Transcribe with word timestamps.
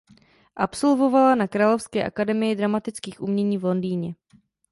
Absolvovala 0.55 1.35
na 1.35 1.47
Královské 1.47 2.03
akademii 2.05 2.55
dramatických 2.55 3.21
umění 3.21 3.57
v 3.57 3.63
Londýně. 3.65 4.15